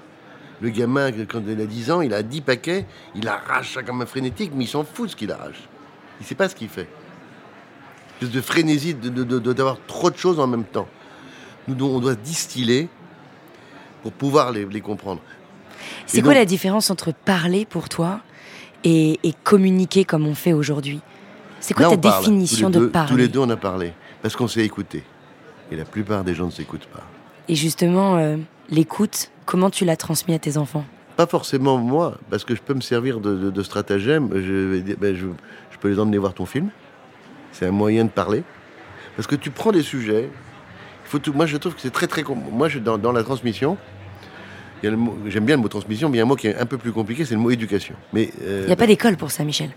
[0.60, 4.02] le gamin, quand il a 10 ans, il a 10 paquets, il arrache ça comme
[4.02, 5.68] un frénétique, mais il s'en fout de ce qu'il arrache.
[6.20, 6.88] Il sait pas ce qu'il fait.
[8.22, 10.88] Une de frénésie de- d'avoir trop de choses en même temps.
[11.68, 12.88] Nous, on doit distiller
[14.08, 15.20] pour pouvoir les, les comprendre.
[16.06, 18.20] C'est quoi donc- la différence entre parler pour toi
[18.84, 21.00] et, et communiquer comme on fait aujourd'hui?
[21.60, 23.92] C'est quoi ta définition de parler Tous les deux, on a parlé.
[24.22, 25.04] Parce qu'on s'est écouté.
[25.70, 27.02] Et la plupart des gens ne s'écoutent pas.
[27.48, 28.36] Et justement, euh,
[28.70, 30.84] l'écoute, comment tu l'as transmis à tes enfants?
[31.16, 34.30] Pas forcément moi, parce que je peux me servir de, de- de stratagème.
[34.32, 35.26] Je, ben, je,
[35.70, 36.70] je peux les emmener voir ton film.
[37.52, 38.42] C'est un moyen de parler.
[39.16, 40.30] Parce que tu prends des sujets.
[41.04, 42.22] Faut tout, moi, je trouve que c'est très, très.
[42.52, 43.76] Moi, je, dans, dans la transmission,
[44.82, 46.78] j'aime bien le mot transmission, mais il y a un mot qui est un peu
[46.78, 47.94] plus compliqué, c'est le mot éducation.
[48.12, 49.70] Mais euh, Il n'y a pas d'école pour ça, Michel.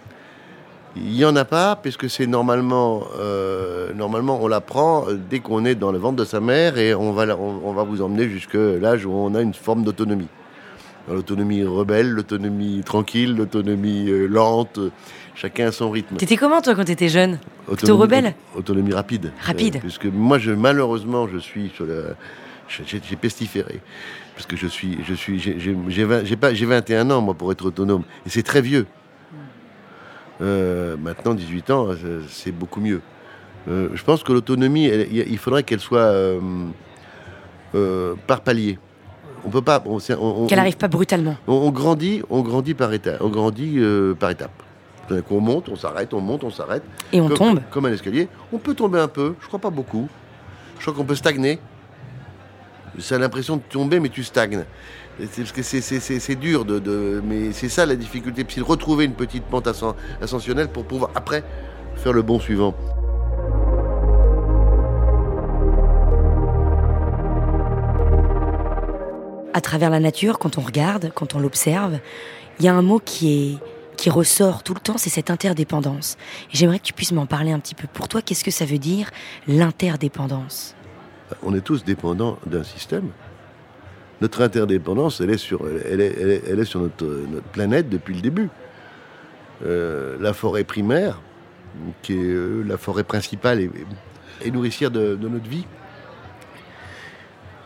[0.97, 5.75] Il n'y en a pas, puisque c'est normalement, euh, normalement, on l'apprend dès qu'on est
[5.75, 8.55] dans le ventre de sa mère et on va, on, on va vous emmener jusque
[8.55, 10.27] l'âge où on a une forme d'autonomie.
[11.09, 14.79] L'autonomie rebelle, l'autonomie tranquille, l'autonomie euh, lente,
[15.33, 16.17] chacun à son rythme.
[16.17, 17.39] T'étais comment, toi, quand t'étais jeune?
[17.69, 18.33] Autonomie- rebelle?
[18.55, 19.31] Autonomie rapide.
[19.41, 19.79] Rapide.
[19.79, 21.85] Puisque moi, je, malheureusement, je suis sur
[22.85, 23.81] j'ai pestiféré.
[24.35, 24.97] Parce que je suis.
[25.03, 28.03] Je suis j'ai- j'ai j'ai vingt- j'ai pas- j'ai 21 ans, moi, pour être autonome.
[28.25, 28.85] Et c'est très vieux.
[30.41, 33.01] Euh, maintenant, 18 ans, euh, c'est beaucoup mieux.
[33.67, 35.99] Euh, je pense que l'autonomie, il faudrait qu'elle soit
[37.75, 38.79] euh, par palier.
[39.45, 39.83] On peut pas.
[40.47, 41.35] Qu'elle arrive pas brutalement.
[41.47, 43.17] on, on grandit, on grandit par étapes.
[43.21, 43.79] On grandit
[44.19, 44.31] par
[45.29, 46.83] On monte, on s'arrête, on monte, on s'arrête.
[47.11, 47.59] Et on Comme- tombe.
[47.69, 48.27] Comme un escalier.
[48.53, 50.07] On peut tomber un peu, je crois pas beaucoup.
[50.77, 51.59] Je crois qu'on peut stagner.
[52.99, 54.65] Ça a l'impression de tomber, mais tu stagnes.
[55.19, 56.65] C'est- Parce que c'est- dur,
[57.23, 61.11] mais c'est ça la difficulté, c'est de retrouver une petite pente ascen- ascensionnelle pour pouvoir
[61.15, 61.43] après
[61.95, 62.75] faire le bon suivant.
[69.53, 71.99] À travers la nature, quand on regarde, quand on l'observe,
[72.59, 73.59] il y a un mot qui
[74.07, 76.17] ressort tout le temps, c'est cette interdépendance.
[76.51, 77.87] J'aimerais que tu puisses m'en parler un petit peu.
[77.93, 79.11] Pour toi, qu'est-ce que ça veut dire
[79.47, 80.75] l'interdépendance?
[81.43, 83.09] On est tous dépendants d'un système.
[84.21, 87.89] Notre interdépendance, elle est sur, elle est, elle est- elle est sur notre, notre planète
[87.89, 88.49] depuis le début.
[89.65, 91.19] Euh, la forêt primaire,
[92.01, 93.71] qui est euh, la forêt principale et,
[94.43, 95.65] et nourricière de, de notre vie,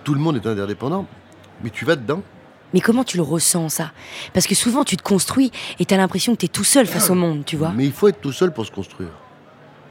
[0.04, 1.06] tout le monde est interdépendant.
[1.64, 2.22] Mais tu vas dedans.
[2.74, 3.92] Mais comment tu le ressens ça?
[4.34, 7.16] Parce que souvent tu te construis et t'as l'impression que t'es tout seul face au
[7.16, 7.72] monde, tu vois.
[7.76, 9.10] Mais il faut être tout seul pour se construire.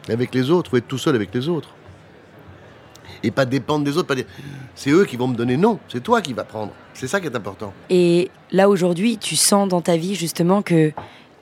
[0.08, 1.70] Avec les autres, il faut être tout seul avec les autres.
[3.22, 4.24] Et pas dépendre des autres, pas dire
[4.74, 5.56] c'est eux qui vont me donner.
[5.56, 6.72] Non, c'est toi qui vas prendre.
[6.94, 7.72] C'est ça qui est important.
[7.90, 10.92] Et là aujourd'hui, tu sens dans ta vie justement que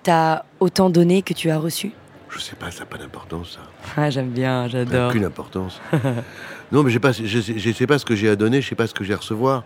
[0.03, 1.93] t'as autant donné que tu as reçu?
[2.29, 3.61] Je sais pas, ça n'a pas d'importance, ça.
[3.97, 5.11] Ah, j'aime bien, Ça n'a j'adore.
[5.11, 5.81] aucune importance.
[6.73, 8.69] non, mais j'ai pas, je, sais- je sais pas ce que j'ai à donner, je
[8.69, 9.65] sais pas ce que j'ai à recevoir.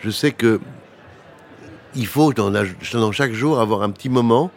[0.00, 0.60] Je sais que
[1.94, 4.50] il faut dans, la- dans chaque jour avoir un petit moment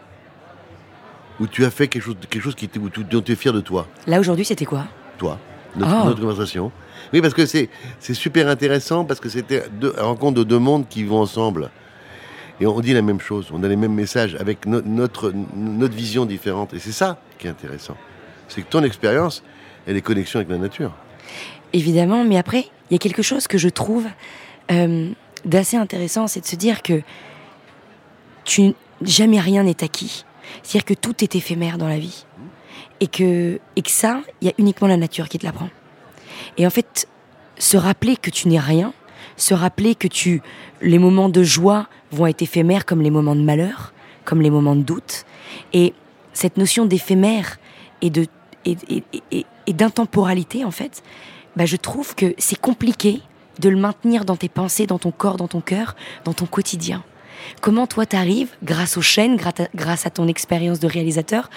[1.39, 3.53] où tu as fait quelque chose, quelque chose qui où tu, dont tu es fier
[3.53, 4.85] de toi, Là aujourd'hui, c'était quoi?
[5.17, 5.37] Toi,
[5.75, 6.05] notre, Oh.
[6.05, 6.71] notre conversation.
[7.13, 7.69] Oui, parce que c'est
[8.13, 11.69] super intéressant parce que c'était la rencontre de deux mondes qui vont ensemble.
[12.61, 15.95] Et on dit la même chose, on a les mêmes messages avec no- notre, notre
[15.95, 16.73] vision différente.
[16.73, 17.95] Et c'est ça qui est intéressant.
[18.49, 19.43] C'est que ton expérience,
[19.87, 20.91] elle est connexion avec la nature.
[21.71, 24.07] Évidemment, mais après, il y a quelque chose que je trouve
[24.71, 25.09] euh,
[25.45, 27.01] d'assez intéressant, c'est de se dire que
[28.43, 30.25] tu, jamais rien n'est acquis.
[30.63, 32.25] C'est-à-dire que tout est éphémère dans la vie.
[33.01, 35.69] Et que, et que ça, il y a uniquement la nature qui te l'apprend.
[36.57, 37.07] Et en fait,
[37.57, 38.93] se rappeler que tu n'es rien,
[39.37, 40.41] se rappeler que tu,
[40.81, 43.93] les moments de joie vont être éphémères comme les moments de malheur,
[44.25, 45.25] comme les moments de doute.
[45.73, 45.93] Et
[46.33, 47.57] cette notion d'éphémère
[48.01, 48.25] et de
[48.65, 48.75] et,
[49.31, 51.01] et- et- d'intemporalité, en fait,
[51.55, 53.21] bah, je trouve que c'est compliqué
[53.59, 57.03] de le maintenir dans tes pensées, dans ton corps, dans ton cœur, dans ton quotidien.
[57.61, 59.37] Comment toi t'arrives, grâce aux chaînes,
[59.75, 61.49] grâce à ton expérience de réalisateur,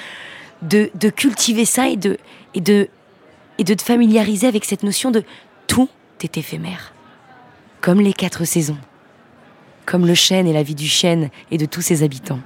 [0.63, 2.17] de, de cultiver ça et de,
[2.55, 2.89] et, de,
[3.59, 5.23] et de te familiariser avec cette notion de
[5.67, 5.89] tout
[6.23, 6.93] est éphémère.
[7.81, 8.79] Comme les quatre saisons.
[9.87, 12.39] Comme le chêne et la vie du chêne et de tous ses habitants.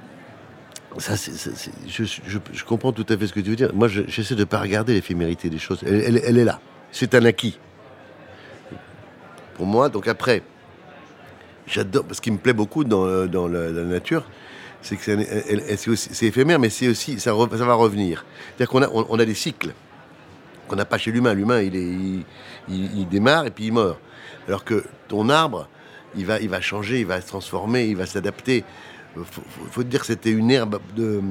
[0.97, 3.71] Ça, je, comprends tout à fait ce que tu veux dire.
[3.75, 5.83] Moi, je- j'essaie de ne pas regarder l'éphémérité des choses.
[5.85, 6.59] Elle, elle- est là.
[6.91, 7.59] C'est un acquis.
[9.53, 10.41] Pour moi, donc après,
[11.67, 12.05] j'adore.
[12.11, 14.25] Ce qui me plaît beaucoup dans, dans la nature,
[14.81, 18.25] c'est que c'est éphémère, mais c'est aussi, ça, va revenir.
[18.55, 19.73] C'est-à-dire qu'on a, on, a des cycles
[20.67, 21.33] qu'on n'a pas chez l'humain.
[21.33, 22.23] L'humain, il,
[22.69, 23.99] il, démarre et puis il meurt.
[24.47, 25.67] Alors que ton arbre,
[26.15, 28.63] il va, il va changer, il va se transformer, il va s'adapter.
[29.15, 30.79] Faut, faut, te dire que c'était une herbe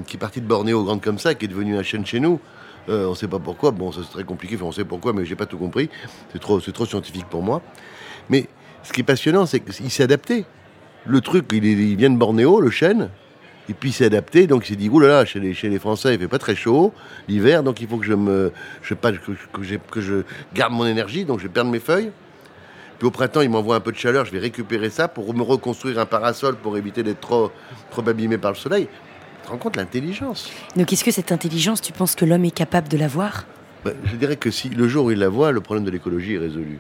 [0.07, 2.41] qui est partie de Bornéo, grande comme ça, qui est devenue un chêne chez nous.
[2.89, 3.71] Euh, on ne sait pas pourquoi.
[3.71, 4.57] Bon, c'est très compliqué.
[4.57, 5.89] Enfin, on sait pourquoi, mais j'ai pas tout compris.
[6.33, 7.63] C'est trop, c'est trop scientifique pour moi.
[8.29, 8.49] Mais
[8.83, 10.45] ce qui est passionnant, c'est qu'il s'est adapté.
[11.05, 13.11] Le truc, il vient de Bornéo, le chêne.
[13.69, 16.15] Et puis il s'est adapté, donc il s'est dit, oulala, chez les, chez les Français,
[16.15, 16.93] il fait pas très chaud
[17.29, 18.53] l'hiver, donc il faut que je me,
[18.83, 19.33] je sais pas, que,
[19.91, 20.23] que je
[20.55, 22.13] garde mon énergie, donc je vais perdre mes feuilles.
[22.99, 25.43] Puis au printemps, il m'envoie un peu de chaleur, je vais récupérer ça pour me
[25.43, 27.51] reconstruire un parasol pour éviter d'être trop,
[27.91, 28.87] trop abîmé par le soleil.
[28.87, 32.55] Tu te rends compte l'intelligence Donc est-ce que cette intelligence, tu penses que l'homme est
[32.55, 33.45] capable de l'avoir
[33.85, 36.35] Ben, Je dirais que si le jour où il la voit, le problème de l'écologie
[36.35, 36.79] est résolu.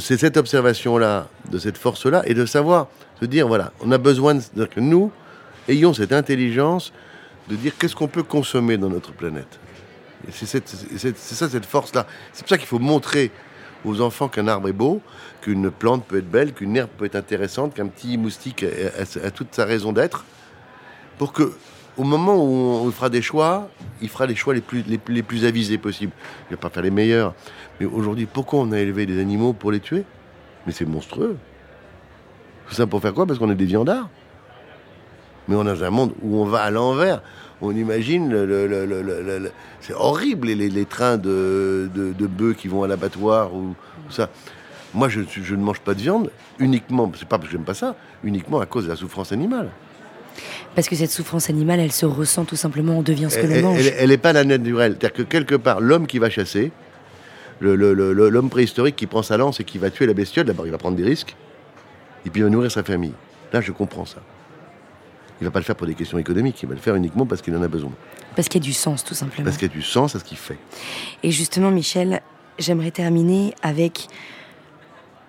[0.00, 2.88] C'est cette observation-là, de cette force-là, et de savoir,
[3.22, 5.12] se dire, voilà, on a besoin de, que nous
[5.68, 6.92] ayons cette intelligence
[7.48, 9.60] de dire qu'est-ce qu'on peut consommer dans notre planète.
[10.30, 12.06] C'est ça, cette force-là.
[12.32, 13.30] C'est pour ça qu'il faut montrer
[13.84, 15.00] aux enfants qu'un arbre est beau,
[15.40, 19.54] qu'une plante peut être belle, qu'une herbe peut être intéressante, qu'un petit moustique a, toute
[19.54, 20.24] sa raison d'être,
[21.18, 21.52] pour que
[21.96, 23.68] au moment où on fera des choix,
[24.00, 26.12] il fera les choix les plus, les, les plus avisés possibles.
[26.48, 27.34] Il ne va pas faire les meilleurs.
[27.78, 30.04] Mais aujourd'hui, pourquoi on a élevé des animaux pour les tuer?
[30.66, 31.36] Mais c'est monstrueux.
[32.72, 33.26] Tout ça pour faire quoi?
[33.26, 34.08] Parce qu'on est des viandards.
[35.46, 37.20] Mais on est dans un monde où on va à l'envers.
[37.60, 42.82] On imagine, le, le- le- c'est horrible les, trains de, de, de bœufs qui vont
[42.82, 43.74] à l'abattoir ou
[44.08, 44.30] ça.
[44.94, 47.94] Moi, je, ne mange pas de viande uniquement, c'est pas parce que j'aime pas ça,
[48.24, 49.68] uniquement à cause de la souffrance animale.
[50.74, 53.60] Parce que cette souffrance animale, elle se ressent tout simplement, on devient ce que l'on
[53.60, 53.86] mange.
[53.86, 54.96] Elle, elle est pas la naturelle.
[54.98, 56.72] C'est-à-dire que quelque part, l'homme qui va chasser,
[57.60, 60.78] l'homme préhistorique qui prend sa lance et qui va tuer la bestiole, d'abord il va
[60.78, 61.36] prendre des risques,
[62.24, 63.14] et puis il va nourrir sa famille.
[63.52, 64.18] Là, je comprends ça.
[65.40, 67.42] Il va pas le faire pour des questions économiques, il va le faire uniquement parce
[67.42, 67.92] qu'il en a besoin.
[68.36, 69.44] Parce qu'il y a du sens, tout simplement.
[69.44, 70.58] Parce qu'il y a du sens à ce qu'il fait.
[71.22, 72.22] Et justement, Michel,
[72.58, 74.06] j'aimerais terminer avec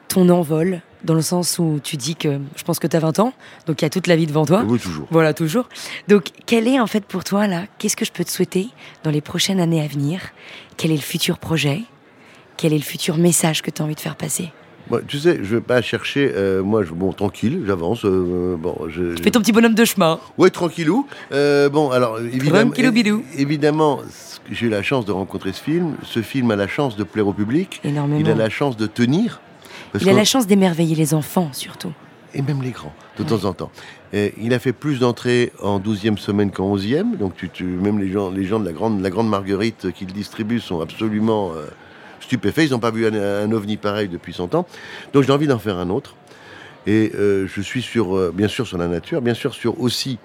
[0.08, 3.20] ton envol, dans le sens où tu dis que je pense que tu as 20
[3.20, 3.34] ans,
[3.66, 4.64] donc il y a toute la vie devant toi.
[4.66, 5.08] Oui, toujours.
[5.10, 5.68] Voilà, toujours.
[6.08, 8.70] Donc, quel est en fait pour toi, là, qu'est-ce que je peux te souhaiter
[9.04, 10.22] dans les prochaines années à venir?
[10.78, 11.82] Quel est le futur projet?
[12.56, 14.52] Quel est le futur message que tu as envie de faire passer?
[14.90, 16.32] Moi, tu sais, je vais pas chercher.
[16.36, 18.04] euh, moi, je, bon, tranquille, j'avance.
[18.06, 20.20] euh, bon, je, Fais ton petit bonhomme de chemin.
[20.38, 21.08] Ouais, tranquillou.
[21.32, 23.24] Euh, bon, alors évidemment, Tranquillou bidou.
[23.38, 25.96] évidemment, ce que j'ai eu la chance de rencontrer ce film.
[26.04, 27.80] Ce film a la chance de plaire au public.
[27.84, 28.20] Énormément.
[28.20, 29.40] Il a la chance de tenir.
[29.94, 31.92] Parce Il a qu'on- la chance d'émerveiller les enfants, surtout.
[32.36, 33.70] et même les grands, de temps en temps.
[34.12, 37.16] Il a fait plus d'entrées en 12e semaine qu'en 11e.
[37.18, 40.06] Donc, tu, tu- même les gens, les gens de la grande, la grande Marguerite qui
[40.06, 41.68] le distribuent sont absolument euh,
[42.24, 42.66] stupéfaits.
[42.66, 44.66] Ils n'ont pas vu un, ovni pareil depuis 100 ans.
[45.14, 46.16] Donc, j'ai envie d'en faire un autre.
[46.86, 50.20] Et euh, je suis sur, euh, bien sûr, sur la nature, bien sûr, sur aussi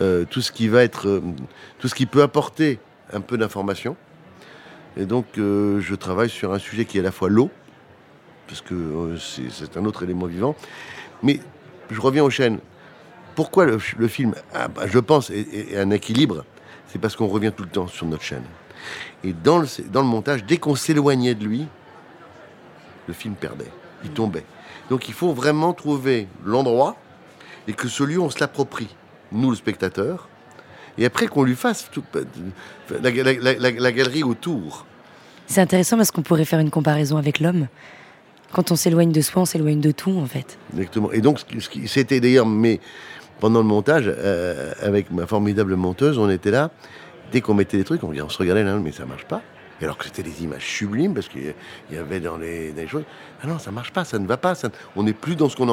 [0.00, 1.22] euh, tout ce qui va être,
[1.78, 2.78] tout ce qui peut apporter
[3.12, 3.96] un peu d'information.
[4.96, 7.50] Et donc, je travaille sur un sujet qui est à la fois l'eau,
[8.48, 9.14] parce que
[9.50, 10.56] c'est un autre élément vivant.
[11.22, 11.40] Mais
[11.90, 12.58] je reviens aux chaînes.
[13.36, 16.44] Pourquoi le, film, a, bah, je pense, est un équilibre
[16.88, 18.42] C'est parce qu'on revient tout le temps sur notre chaîne.
[19.24, 21.66] Et dans le, dans le montage, dès qu'on s'éloignait de lui,
[23.06, 23.70] le film perdait,
[24.04, 24.44] il tombait.
[24.90, 26.96] Donc il faut vraiment trouver l'endroit
[27.66, 28.94] et que ce lieu, on se l'approprie,
[29.32, 30.28] nous le spectateur,
[30.96, 32.02] et après qu'on lui fasse tout-
[33.02, 34.86] la, la- la- la- la galerie autour.
[35.46, 37.68] C'est intéressant parce qu'on pourrait faire une comparaison avec l'homme.
[38.52, 40.58] Quand on s'éloigne de soi, on s'éloigne de tout, en fait.
[40.74, 41.12] Exactement.
[41.12, 41.38] Et donc,
[41.86, 42.80] c'était d'ailleurs, mais
[43.40, 46.70] pendant le montage, euh, avec ma formidable monteuse, on était là.
[47.32, 49.42] Dès qu'on mettait des trucs, on, se regardait là, mais ça marche pas.
[49.80, 51.54] Et alors que c'était des images sublimes, parce qu'il
[51.92, 53.04] y- avait dans les, choses.
[53.42, 54.54] Ah non, ça marche pas, ça ne va pas.
[54.96, 55.68] on n'est plus dans ce qu'on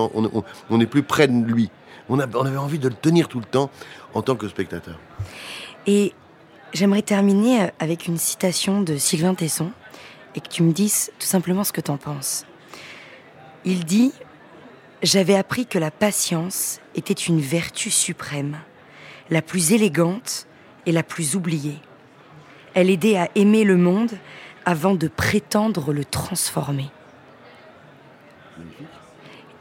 [0.69, 1.71] on, n'est plus près de lui.
[2.09, 3.71] On, a- on avait envie de le tenir tout le temps
[4.13, 4.99] en tant que spectateur.
[5.87, 6.13] Et
[6.73, 9.71] j'aimerais terminer avec une citation de Sylvain Tesson
[10.35, 12.45] et que tu me dises tout simplement ce que t'en penses.
[13.63, 14.11] Il dit
[15.01, 18.57] J'avais appris que la patience était une vertu suprême,
[19.31, 20.45] la plus élégante
[20.91, 21.77] la plus oubliée.
[22.73, 24.11] Elle aidait à aimer le monde
[24.65, 26.89] avant de prétendre le transformer.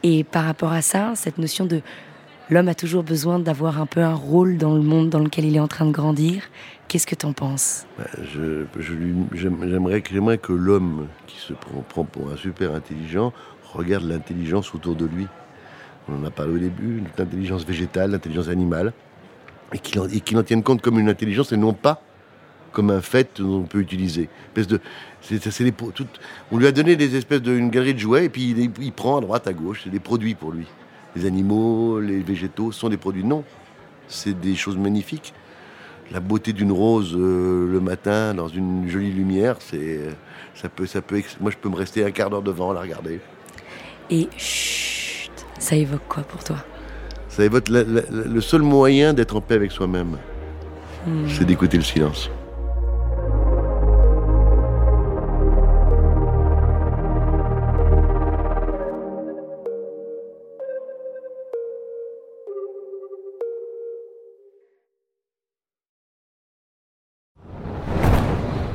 [0.03, 1.81] Et par rapport à ça, cette notion de
[2.49, 5.55] l'homme a toujours besoin d'avoir un peu un rôle dans le monde dans lequel il
[5.55, 6.43] est en train de grandir.
[6.87, 7.87] Qu'est-ce que penses?
[8.33, 10.13] Je, je lui- j'aime- j'aimerais, que-
[10.53, 13.33] l'homme qui se prend pour un super intelligent
[13.73, 15.27] regarde l'intelligence autour de lui.
[16.07, 18.93] On en a parlé au début, l'intelligence végétale, l'intelligence animale,
[19.73, 22.01] et qu'il en, qu'il en tienne compte comme une intelligence et non pas
[22.75, 24.29] comme un fait qu'on peut utiliser.
[24.55, 24.79] De,
[25.21, 25.73] c'est des
[26.51, 29.17] on lui a donné des espèces de, une galerie de jouets et puis il, prend
[29.17, 30.67] à droite, à gauche, c'est des produits pour lui.
[31.15, 33.23] Les animaux, les végétaux sont des produits.
[33.23, 33.43] Non,
[34.07, 35.33] c'est des choses magnifiques.
[36.11, 40.01] la beauté d'une rose euh, le matin dans une jolie lumière, c'est
[40.53, 43.21] ça peut, ça peut, moi je peux me rester un quart d'heure devant la regarder.
[44.09, 46.57] Et chut, ça évoque quoi pour toi?
[47.35, 50.17] Ça évoque la- la- la- le seul moyen d'être en paix avec soi-même,
[51.05, 51.27] Hmm.
[51.27, 52.29] c'est d'écouter le silence.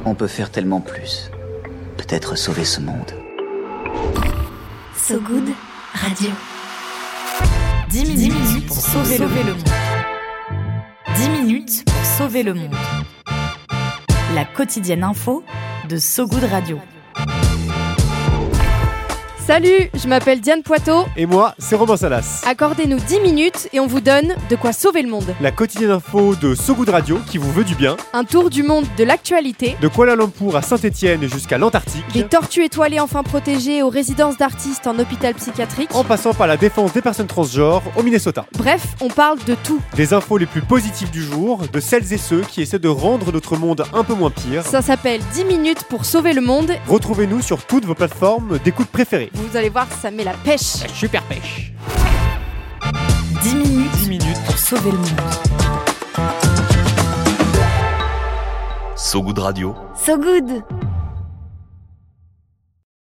[0.05, 1.31] On peut faire tellement plus.
[1.97, 3.13] Peut-être sauver ce monde.
[4.97, 5.49] So Good
[5.95, 6.31] Radio.
[7.91, 9.69] 10 minutes, pour sauver, le monde.
[11.17, 12.75] 10 minutes pour sauver le monde.
[14.33, 15.43] La quotidienne info
[15.89, 16.79] de So Good Radio.
[19.51, 21.07] Salut, je m'appelle Diane Poitot.
[21.17, 22.43] Et moi, c'est Romain Salas.
[22.47, 25.35] Accordez-nous 10 minutes et on vous donne de quoi sauver le monde.
[25.41, 27.97] La quotidienne info de So Good Radio qui vous veut du bien.
[28.13, 29.77] Un tour du monde de l'actualité.
[29.83, 32.05] De Kuala Lumpur à Saint-Etienne jusqu'à l'Antarctique.
[32.13, 35.91] Des tortues étoilées enfin protégées aux résidences d'artistes en hôpital psychiatrique.
[35.97, 38.47] En passant par la défense des personnes transgenres au Minnesota.
[38.57, 39.81] Bref, on parle de tout.
[39.97, 43.33] Des infos les plus positives du jour, de celles et ceux qui essaient de rendre
[43.33, 44.65] notre monde un peu moins pire.
[44.65, 46.71] Ça s'appelle 10 minutes pour sauver le monde.
[46.87, 49.33] Retrouvez-nous sur toutes vos plateformes d'écoute préférées.
[49.41, 50.87] Vous allez voir, ça met la pêche.
[50.93, 51.73] Super pêche
[53.43, 55.21] 10 minutes, 10 minutes pour sauver le monde.
[58.97, 59.75] So Good Radio.
[59.97, 60.63] So Good